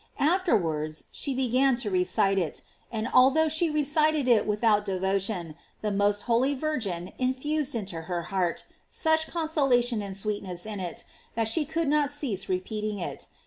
[0.17, 6.21] Afterwards, she began to recite it; and although she recited it without devotion, the most
[6.21, 11.03] holy Virgin infused into her heart such consolation and sweetness in it,
[11.35, 13.27] that she could not cease re peating it.